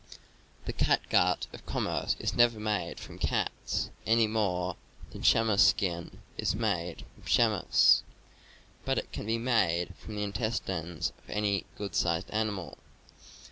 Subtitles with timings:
[0.65, 4.75] The catgut of commerce is never made from cats, any more
[5.11, 8.01] than chamois skin is made from chamois;
[8.83, 12.79] but it can be made from the intestines ^* of almost any good sized animal.